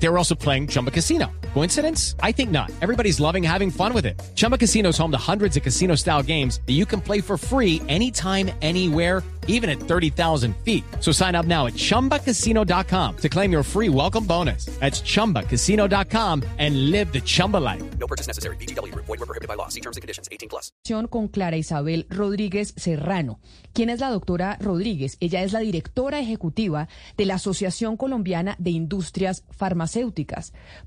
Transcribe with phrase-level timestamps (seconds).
[0.00, 1.30] They were also playing Chumba Casino.
[1.54, 2.14] Coincidence?
[2.22, 2.70] I think not.
[2.80, 4.20] Everybody's loving having fun with it.
[4.34, 7.36] Chumba Casino is home to hundreds of casino style games that you can play for
[7.36, 10.84] free anytime, anywhere, even at 30,000 feet.
[11.00, 14.66] So sign up now at chumbacasino.com to claim your free welcome bonus.
[14.78, 17.82] That's chumbacasino.com and live the Chumba life.
[17.98, 18.56] No purchase necessary.
[18.56, 18.94] BGW.
[18.94, 19.68] Void were prohibited by law.
[19.68, 20.28] See terms and conditions.
[20.30, 20.70] 18 plus.
[21.10, 23.40] Con Clara Isabel Rodríguez Serrano.
[23.72, 25.16] ¿Quién es la doctora Rodríguez?
[25.20, 29.87] Ella es la directora ejecutiva de la Asociación Colombiana de Industrias Farmacéuticas,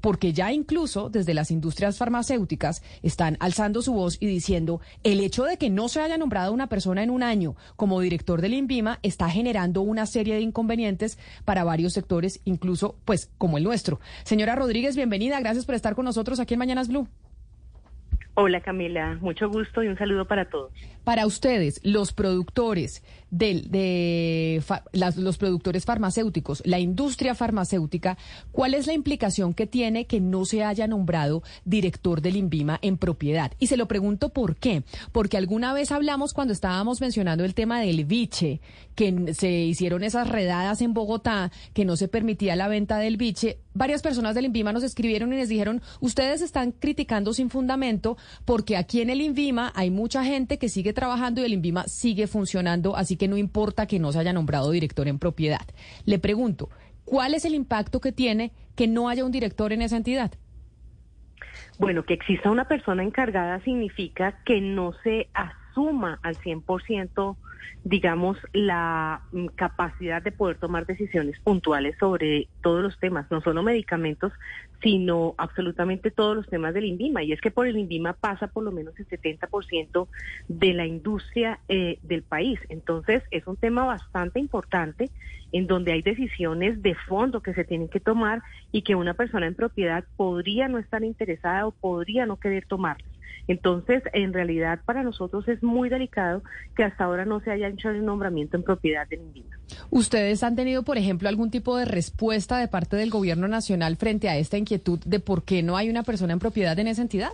[0.01, 5.43] porque ya incluso desde las industrias farmacéuticas están alzando su voz y diciendo el hecho
[5.43, 8.99] de que no se haya nombrado una persona en un año como director del INVIMA
[9.03, 13.99] está generando una serie de inconvenientes para varios sectores, incluso pues como el nuestro.
[14.23, 17.07] Señora Rodríguez, bienvenida, gracias por estar con nosotros aquí en Mañanas Blue.
[18.43, 20.71] Hola Camila, mucho gusto y un saludo para todos.
[21.03, 28.17] Para ustedes, los productores del, de las, los productores farmacéuticos, la industria farmacéutica,
[28.51, 32.97] ¿cuál es la implicación que tiene que no se haya nombrado director del INVIMA en
[32.97, 33.51] propiedad?
[33.59, 34.81] Y se lo pregunto por qué.
[35.11, 38.59] Porque alguna vez hablamos cuando estábamos mencionando el tema del biche,
[38.95, 43.59] que se hicieron esas redadas en Bogotá, que no se permitía la venta del biche.
[43.73, 48.75] Varias personas del INVIMA nos escribieron y les dijeron, ustedes están criticando sin fundamento porque
[48.75, 52.97] aquí en el INVIMA hay mucha gente que sigue trabajando y el INVIMA sigue funcionando,
[52.97, 55.65] así que no importa que no se haya nombrado director en propiedad.
[56.05, 56.69] Le pregunto,
[57.05, 60.31] ¿cuál es el impacto que tiene que no haya un director en esa entidad?
[61.79, 67.37] Bueno, que exista una persona encargada significa que no se asuma al 100%
[67.83, 73.63] digamos, la mm, capacidad de poder tomar decisiones puntuales sobre todos los temas, no solo
[73.63, 74.33] medicamentos,
[74.81, 77.23] sino absolutamente todos los temas del INVIMA.
[77.23, 80.07] Y es que por el INVIMA pasa por lo menos el 70%
[80.47, 82.59] de la industria eh, del país.
[82.69, 85.11] Entonces, es un tema bastante importante
[85.51, 89.47] en donde hay decisiones de fondo que se tienen que tomar y que una persona
[89.47, 93.10] en propiedad podría no estar interesada o podría no querer tomarlas.
[93.51, 96.41] Entonces, en realidad, para nosotros es muy delicado
[96.73, 99.57] que hasta ahora no se haya hecho el nombramiento en propiedad del INVIMA.
[99.89, 104.29] ¿Ustedes han tenido, por ejemplo, algún tipo de respuesta de parte del gobierno nacional frente
[104.29, 107.33] a esta inquietud de por qué no hay una persona en propiedad en esa entidad?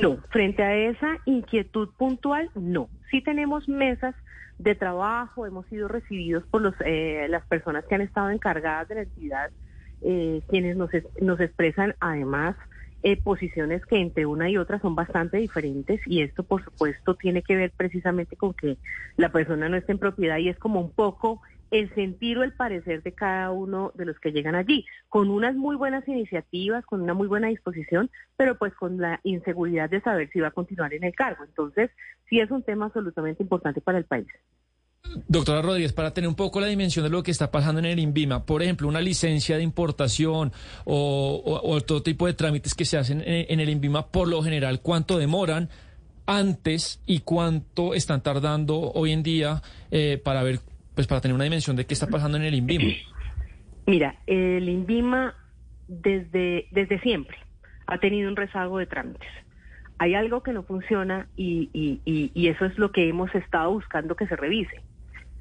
[0.00, 2.88] No, frente a esa inquietud puntual, no.
[3.10, 4.14] Sí tenemos mesas
[4.60, 8.94] de trabajo, hemos sido recibidos por los, eh, las personas que han estado encargadas de
[8.94, 9.50] la entidad,
[10.02, 10.90] eh, quienes nos,
[11.20, 12.54] nos expresan además
[13.02, 17.42] eh, posiciones que entre una y otra son bastante diferentes y esto por supuesto tiene
[17.42, 18.78] que ver precisamente con que
[19.16, 22.54] la persona no esté en propiedad y es como un poco el sentir o el
[22.54, 27.02] parecer de cada uno de los que llegan allí, con unas muy buenas iniciativas, con
[27.02, 30.94] una muy buena disposición, pero pues con la inseguridad de saber si va a continuar
[30.94, 31.44] en el cargo.
[31.44, 31.90] Entonces,
[32.28, 34.28] sí es un tema absolutamente importante para el país.
[35.26, 37.98] Doctora Rodríguez, para tener un poco la dimensión de lo que está pasando en el
[37.98, 40.52] INVIMA, por ejemplo, una licencia de importación
[40.84, 45.18] o, otro tipo de trámites que se hacen en, el INVIMA, por lo general, ¿cuánto
[45.18, 45.68] demoran
[46.26, 50.60] antes y cuánto están tardando hoy en día eh, para ver,
[50.94, 52.92] pues para tener una dimensión de qué está pasando en el INVIMA?
[53.86, 55.34] Mira, el INVIMA
[55.88, 57.38] desde, desde siempre
[57.86, 59.28] ha tenido un rezago de trámites
[59.98, 64.26] hay algo que no funciona y, y, eso es lo que hemos estado buscando que
[64.26, 64.80] se revise.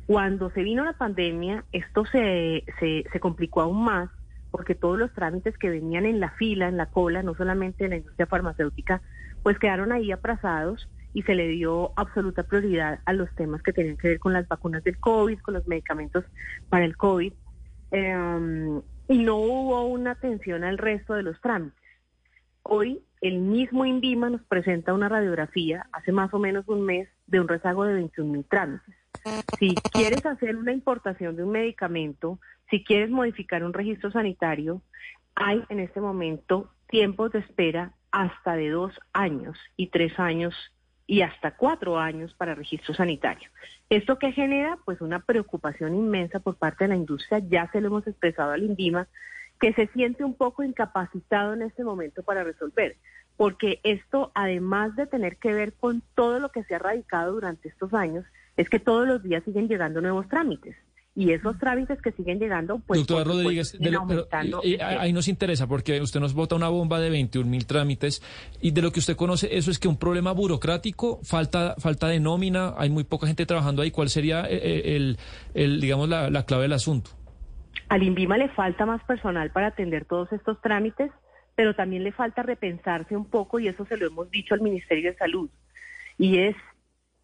[0.07, 4.09] Cuando se vino la pandemia, esto se, se, complicó aún más
[4.51, 7.89] porque todos los trámites que venían en la fila, en la cola, no solamente en
[7.89, 9.01] la industria farmacéutica,
[9.43, 13.97] pues quedaron ahí aprazados y se le dio absoluta prioridad a los temas que tenían
[13.97, 16.23] que ver con las vacunas del COVID, con los medicamentos
[16.69, 17.33] para el COVID,
[17.91, 21.77] em, y no hubo una atención al resto de los trámites.
[22.63, 27.41] Hoy el mismo INVIMA nos presenta una radiografía hace más o menos un mes de
[27.41, 28.95] un rezago de 21 mil trámites.
[29.59, 32.39] Si quieres hacer una importación de un medicamento,
[32.69, 34.81] si quieres modificar un registro sanitario,
[35.35, 40.55] hay en este momento tiempos de espera hasta de dos años y tres años
[41.05, 43.49] y hasta cuatro años para registro sanitario.
[43.89, 44.77] ¿Esto que genera?
[44.83, 48.63] Pues una preocupación inmensa por parte de la industria, ya se lo hemos expresado al
[48.63, 49.07] INVIMA,
[49.59, 52.97] que se siente un poco incapacitado en este momento para resolver
[53.37, 57.69] porque esto, además de tener que ver con todo lo que se ha radicado durante
[57.69, 58.25] estos años,
[58.57, 60.75] es que todos los días siguen llegando nuevos trámites.
[61.15, 62.99] Y esos trámites que siguen llegando, pues...
[62.99, 63.75] Doctora Rodríguez,
[64.81, 68.21] ahí nos interesa porque usted nos vota una bomba de 21 mil trámites
[68.61, 72.19] y de lo que usted conoce, eso es que un problema burocrático, falta falta de
[72.19, 73.89] nómina, hay muy poca gente trabajando ahí.
[73.89, 75.17] ¿Cuál sería eh, eh, el,
[75.55, 77.09] el, digamos, la, la clave del asunto?
[77.89, 81.09] Al INVIMA le falta más personal para atender todos estos trámites
[81.57, 85.11] pero también le falta repensarse un poco, y eso se lo hemos dicho al Ministerio
[85.11, 85.49] de Salud.
[86.19, 86.55] y es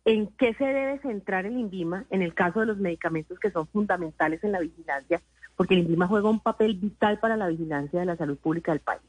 [0.05, 3.67] en qué se debe centrar el INVIMA en el caso de los medicamentos que son
[3.67, 5.21] fundamentales en la vigilancia,
[5.55, 8.81] porque el INVIMA juega un papel vital para la vigilancia de la salud pública del
[8.81, 9.01] país.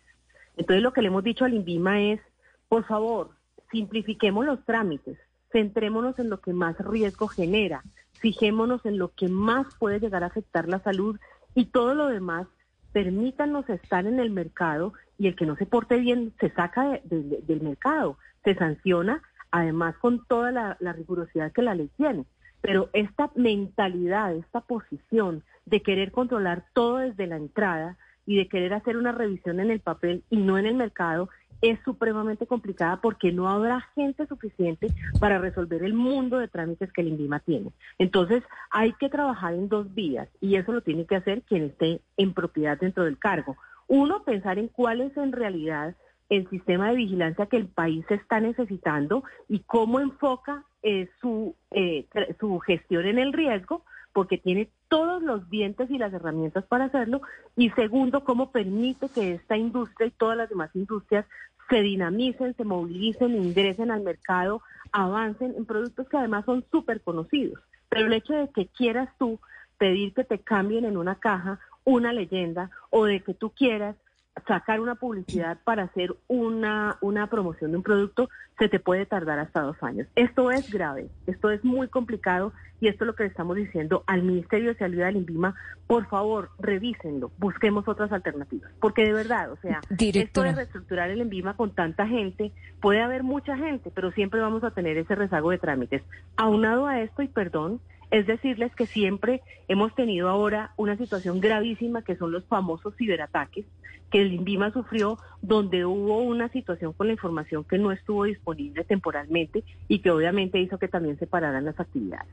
[0.56, 2.20] Entonces lo que le hemos dicho al INVIMA es,
[2.69, 3.31] por favor,
[3.73, 5.19] simplifiquemos los trámites,
[5.50, 7.82] centrémonos en lo que más riesgo genera,
[8.20, 11.19] fijémonos en lo que más puede llegar a afectar la salud
[11.55, 12.46] y todo lo demás,
[12.93, 17.61] permítanos estar en el mercado y el que no se porte bien se saca del
[17.61, 19.23] mercado, se sanciona,
[19.55, 22.25] además con toda la, rigurosidad que la ley tiene.
[22.61, 27.97] Pero esta mentalidad, esta posición de querer controlar todo desde la entrada
[28.27, 31.29] y de querer hacer una revisión en el papel y no en el mercado
[31.61, 34.89] es supremamente complicada porque no habrá gente suficiente
[35.21, 37.71] para resolver el mundo de trámites que el INVIMA tiene.
[37.99, 42.01] Entonces, hay que trabajar en dos vías y eso lo tiene que hacer quien esté
[42.17, 43.56] en propiedad dentro del cargo.
[43.87, 45.95] Uno, pensar en cuál es en realidad
[46.29, 52.06] el sistema de vigilancia que el país está necesitando y cómo enfoca eh, su, eh,
[52.41, 57.23] su gestión en el riesgo, porque tiene todos los dientes y las herramientas para hacerlo.
[57.56, 61.26] Y segundo, cómo permite que esta industria y todas las demás industrias
[61.69, 64.62] se dinamicen, se movilicen, ingresen al mercado,
[64.93, 67.61] avancen en productos que además son súper conocidos.
[67.88, 69.41] Pero el hecho de que quieras tú
[69.79, 73.97] pedir que te cambien en una caja una leyenda o de que tú quieras
[74.46, 78.28] sacar una publicidad para hacer una, una promoción de un producto
[78.58, 80.06] se te puede tardar hasta dos años.
[80.14, 84.04] Esto es grave, esto es muy complicado y esto es lo que le estamos diciendo
[84.06, 85.54] al Ministerio de Salud del INVIMA.
[85.86, 88.70] Por favor, revísenlo, busquemos otras alternativas.
[88.81, 93.22] Porque de verdad, o sea, esto de reestructurar el INVIMA con tanta gente, puede haber
[93.22, 96.02] mucha gente, pero siempre vamos a tener ese rezago de trámites.
[96.36, 97.81] Aunado a esto, y perdón,
[98.11, 103.65] es decirles que siempre hemos tenido ahora una situación gravísima que son los famosos ciberataques
[104.11, 108.85] que el INVIMA sufrió, donde hubo una situación con la información que no estuvo disponible
[108.85, 112.29] temporalmente y que obviamente hizo que también se pararan las actividades.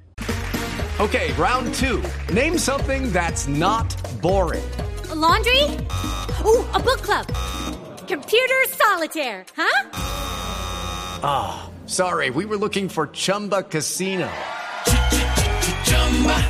[1.00, 2.00] Okay, round two.
[2.32, 3.88] Name something that's not
[4.22, 4.62] boring.
[5.16, 5.64] laundry?
[6.44, 7.26] Oh, a book club.
[8.08, 9.90] Computer solitaire, huh?
[11.24, 14.30] Ah, sorry, we were looking for Chumba Casino.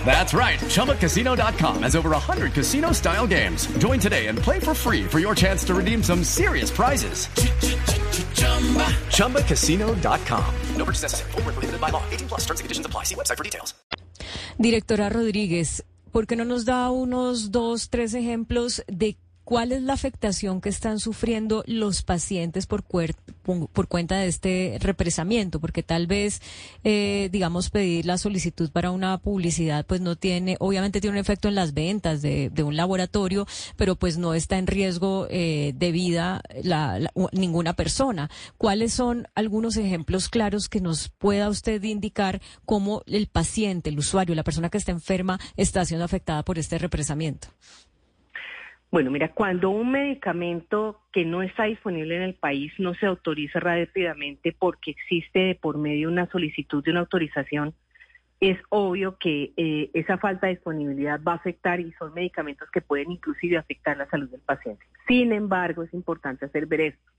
[0.06, 0.60] That's right.
[0.60, 3.68] ChumbaCasino.com has over 100 casino style games.
[3.78, 7.28] Join today and play for free for your chance to redeem some serious prizes.
[9.16, 10.56] ChumbaCasino.com.
[10.76, 11.32] No purchase necessary.
[11.32, 12.04] Prohibited by law.
[12.12, 13.04] 18 plus terms and conditions apply.
[13.06, 13.74] See website for details.
[14.58, 19.94] Directora Rodríguez, ¿por qué no nos da unos dos, tres ejemplos de ¿Cuál es la
[19.94, 22.84] afectación que están sufriendo los pacientes por,
[23.72, 25.60] por cuenta de este represamiento?
[25.60, 26.42] Porque tal vez,
[26.84, 31.48] eh, digamos, pedir la solicitud para una publicidad, pues no tiene, obviamente tiene un efecto
[31.48, 36.42] en las ventas de, un laboratorio, pero pues no está en riesgo eh, de vida
[37.32, 38.30] ninguna persona.
[38.58, 44.36] ¿Cuáles son algunos ejemplos claros que nos pueda usted indicar cómo el paciente, el usuario,
[44.36, 47.48] la persona que está enferma, está siendo afectada por este represamiento?
[48.92, 53.62] Bueno, mira, cuando un medicamento que no está disponible en el país no se autoriza
[53.62, 57.74] rápidamente porque existe de por medio una solicitud de una autorización,
[58.42, 62.82] es obvio que eh, esa falta de disponibilidad va a afectar y son medicamentos que
[62.82, 64.86] pueden inclusive afectar la salud del paciente.
[65.08, 67.12] Sin embargo, es importante hacer ver esto,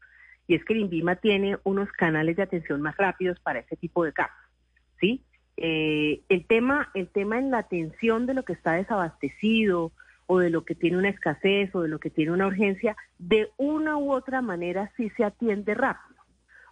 [0.46, 4.04] y es que el INVIMA tiene unos canales de atención más rápidos para ese tipo
[4.04, 4.36] de casos,
[5.00, 5.22] ¿sí?
[5.56, 9.92] Eh, el tema, el tema en la atención de lo que está desabastecido,
[10.32, 13.50] o de lo que tiene una escasez o de lo que tiene una urgencia, de
[13.58, 16.22] una u otra manera sí se atiende rápido.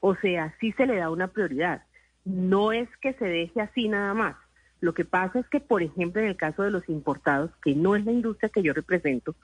[0.01, 1.83] O sea, sí se le da una prioridad.
[2.25, 4.35] No es que se deje así nada más.
[4.81, 7.97] Lo que pasa es que, por ejemplo, en el caso de los importados, que no
[7.97, 9.35] es la industria que yo represento,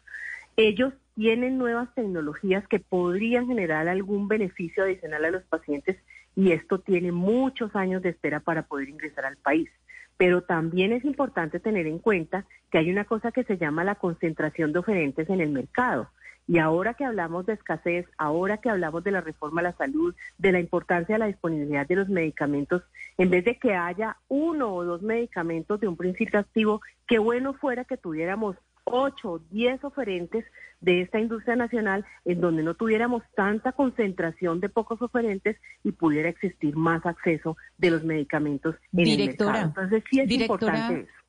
[0.56, 5.98] ellos tienen nuevas tecnologías que podrían generar algún beneficio adicional a los pacientes
[6.34, 9.68] y esto tiene muchos años de espera para poder ingresar al país.
[10.16, 13.96] Pero también es importante tener en cuenta que hay una cosa que se llama la
[13.96, 16.08] concentración de oferentes en el mercado.
[16.48, 20.14] Y ahora que hablamos de escasez, ahora que hablamos de la reforma a la salud,
[20.38, 22.82] de la importancia de la disponibilidad de los medicamentos,
[23.18, 27.54] en vez de que haya uno o dos medicamentos de un principio activo, qué bueno
[27.54, 28.56] fuera que tuviéramos
[28.86, 30.44] ocho o diez oferentes
[30.80, 36.28] de esta industria nacional en donde no tuviéramos tanta concentración de pocos oferentes y pudiera
[36.28, 39.56] existir más acceso de los medicamentos en el mercado.
[39.56, 41.25] Entonces sí es importante eso.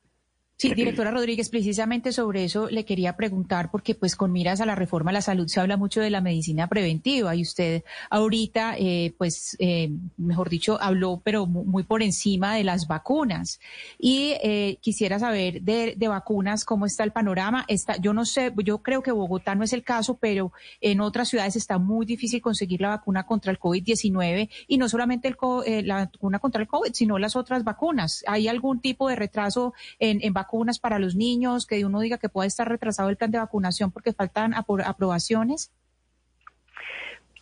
[0.60, 4.74] Sí, directora Rodríguez, precisamente sobre eso le quería preguntar, porque pues con miras a la
[4.74, 9.14] reforma a la salud se habla mucho de la medicina preventiva y usted ahorita, eh,
[9.16, 13.60] pues, eh, mejor dicho, habló, pero muy por encima de las vacunas.
[14.00, 17.64] Y eh, quisiera saber de, vacunas cómo está el panorama.
[17.68, 20.50] Está, yo no sé, yo creo que Bogotá no es el caso, pero
[20.80, 25.28] en otras ciudades está muy difícil conseguir la vacuna contra el COVID-19 y no solamente
[25.28, 28.24] el, la vacuna contra el COVID, sino las otras vacunas.
[28.26, 30.47] ¿Hay algún tipo de retraso en vacunas?
[30.48, 33.92] Vacunas para los niños, que uno diga que puede estar retrasado el plan de vacunación
[33.92, 35.70] porque faltan aprobaciones?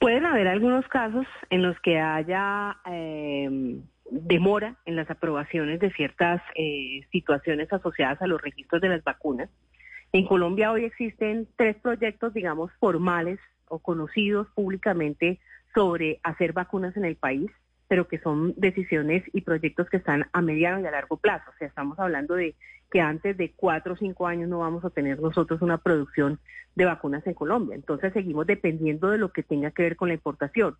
[0.00, 3.78] Pueden haber algunos casos en los que haya eh,
[4.10, 9.48] demora en las aprobaciones de ciertas eh, situaciones asociadas a los registros de las vacunas.
[10.12, 15.38] En Colombia hoy existen tres proyectos, digamos, formales o conocidos públicamente
[15.74, 17.50] sobre hacer vacunas en el país
[17.88, 21.50] pero que son decisiones y proyectos que están a mediano y a largo plazo.
[21.50, 22.54] O sea, estamos hablando de
[22.90, 26.38] que antes de cuatro o cinco años no vamos a tener nosotros una producción
[26.74, 27.74] de vacunas en Colombia.
[27.74, 30.76] Entonces seguimos dependiendo de lo que tenga que ver con la importación.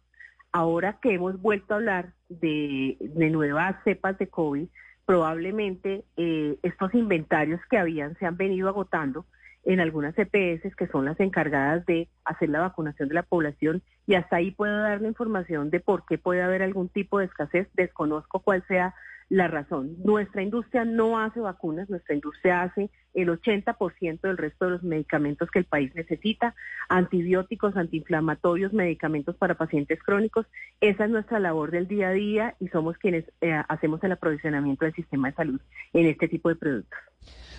[0.53, 2.97] Ahora que hemos vuelto a hablar de,
[3.31, 4.69] nuevas cepas de COVID,
[5.05, 9.27] probablemente eh, estos inventarios que habían se han venido agotando
[9.65, 14.15] en algunas EPS que son las encargadas de hacer la vacunación de la población y
[14.15, 17.69] hasta ahí puedo dar la información de por qué puede haber algún tipo de escasez.
[17.75, 18.95] Desconozco cuál sea
[19.29, 19.97] la razón.
[20.05, 25.51] Nuestra industria no hace vacunas, nuestra industria hace el 80% del resto de los medicamentos
[25.51, 26.55] que el país necesita,
[26.89, 30.47] antibióticos, antiinflamatorios, medicamentos para pacientes crónicos.
[30.81, 34.85] Esa es nuestra labor del día a día y somos quienes eh, hacemos el aprovisionamiento
[34.85, 35.61] del sistema de salud
[35.95, 36.99] en este tipo de productos.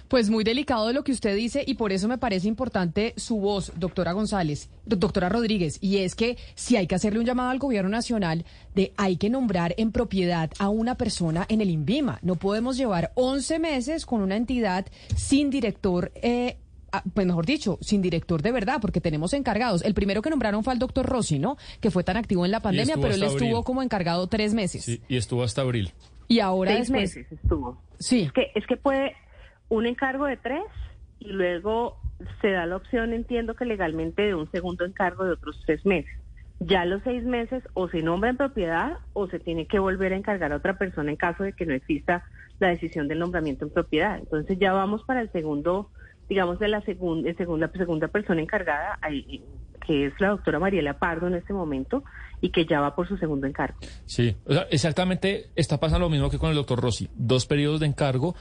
[0.08, 3.74] Pues muy delicado lo que usted dice y por eso me parece importante su voz,
[3.76, 7.90] doctora González, doctora Rodríguez, y es que si hay que hacerle un llamado al gobierno
[7.90, 12.20] nacional de hay que nombrar en propiedad a una persona en el INVIMA.
[12.22, 14.86] No podemos llevar 11 meses con una entidad
[15.18, 16.12] sin director.
[16.16, 16.58] Eh,
[17.14, 19.84] pues mejor dicho, sin director de verdad, porque tenemos encargados.
[19.84, 21.58] El primero que nombraron fue el doctor Rossi, ¿no?
[21.82, 24.84] Que fue tan activo en la pandemia, pero él estuvo como encargado tres meses.
[24.84, 25.92] Sí, y estuvo hasta abril.
[26.28, 27.82] Y ahora Seis meses estuvo.
[28.00, 28.24] Sí.
[28.24, 29.16] Es que, es que puede,
[29.70, 30.64] un encargo de tres
[31.20, 31.98] y luego
[32.42, 36.12] se da la opción, entiendo que legalmente, de un segundo encargo de otros tres meses.
[36.60, 40.18] Ya los seis meses o se nombra en propiedad o se tiene que volver a
[40.18, 42.26] encargar a otra persona en caso de que no exista
[42.60, 44.18] la decisión del nombramiento en propiedad.
[44.20, 45.90] Entonces ya vamos para el segundo,
[46.30, 49.00] digamos, de la segunda, segunda, segunda persona encargada,
[49.86, 52.04] que es la doctora Mariela Pardo en este momento
[52.42, 53.78] y que ya va por su segundo encargo.
[54.06, 54.36] Sí,
[54.70, 57.10] exactamente está pasando lo mismo que con el doctor Rossi.
[57.16, 58.36] Dos periodos de encargo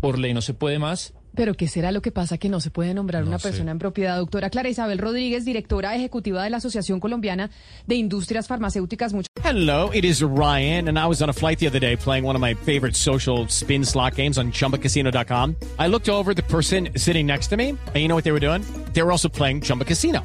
[0.00, 1.14] por ley no se puede más.
[1.34, 4.16] Pero ¿qué será lo que pasa que no se puede nombrar una persona en propiedad?
[4.18, 7.50] Doctora Clara Isabel Rodríguez, directora ejecutiva de la Asociación Colombiana
[7.86, 9.12] de Industrias Farmacéuticas.
[9.42, 12.36] Hello, it is Ryan, and I was on a flight the other day playing one
[12.36, 15.56] of my favorite social spin slot games on ChumbaCasino.com.
[15.78, 18.40] I looked over the person sitting next to me, and you know what they were
[18.40, 18.62] doing?
[18.92, 20.24] They were also playing Chumba Casino.